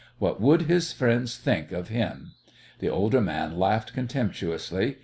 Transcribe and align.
What 0.17 0.41
would 0.41 0.63
his 0.63 0.93
friends 0.93 1.37
think 1.37 1.71
of 1.71 1.89
him? 1.89 2.31
The 2.79 2.89
older 2.89 3.21
man 3.21 3.59
laughed 3.59 3.93
contemptuously. 3.93 4.97